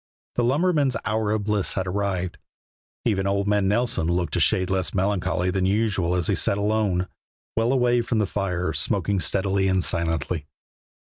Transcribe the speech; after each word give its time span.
The 0.33 0.43
lumberman's 0.43 0.97
hour 1.05 1.29
of 1.29 1.43
bliss 1.43 1.73
had 1.75 1.85
arrived. 1.85 2.39
Even 3.05 3.27
old 3.27 3.47
man 3.47 3.67
Nelson 3.67 4.07
looked 4.07 4.35
a 4.35 4.39
shade 4.39 4.71
less 4.71 4.95
melancholy 4.95 5.51
than 5.51 5.67
usual 5.67 6.15
as 6.15 6.25
he 6.25 6.33
sat 6.33 6.57
alone, 6.57 7.07
well 7.55 7.71
away 7.71 8.01
from 8.01 8.17
the 8.17 8.25
fire, 8.25 8.73
smoking 8.73 9.19
steadily 9.19 9.67
and 9.67 9.83
silently. 9.83 10.47